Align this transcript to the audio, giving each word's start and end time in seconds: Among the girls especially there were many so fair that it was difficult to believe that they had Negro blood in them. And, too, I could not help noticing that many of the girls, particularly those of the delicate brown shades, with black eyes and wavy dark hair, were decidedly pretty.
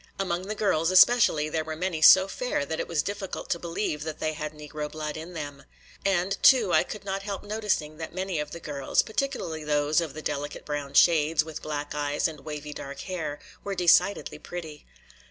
Among 0.17 0.47
the 0.47 0.55
girls 0.55 0.89
especially 0.89 1.47
there 1.47 1.63
were 1.63 1.75
many 1.75 2.01
so 2.01 2.27
fair 2.27 2.65
that 2.65 2.79
it 2.79 2.87
was 2.87 3.03
difficult 3.03 3.51
to 3.51 3.59
believe 3.59 4.01
that 4.01 4.17
they 4.19 4.33
had 4.33 4.51
Negro 4.51 4.91
blood 4.91 5.15
in 5.15 5.33
them. 5.33 5.61
And, 6.03 6.41
too, 6.41 6.73
I 6.73 6.81
could 6.81 7.05
not 7.05 7.21
help 7.21 7.43
noticing 7.43 7.97
that 7.97 8.11
many 8.11 8.39
of 8.39 8.49
the 8.49 8.59
girls, 8.59 9.03
particularly 9.03 9.63
those 9.63 10.01
of 10.01 10.15
the 10.15 10.21
delicate 10.23 10.65
brown 10.65 10.95
shades, 10.95 11.43
with 11.43 11.61
black 11.61 11.93
eyes 11.93 12.27
and 12.27 12.39
wavy 12.39 12.73
dark 12.73 13.01
hair, 13.01 13.37
were 13.63 13.75
decidedly 13.75 14.39
pretty. 14.39 14.87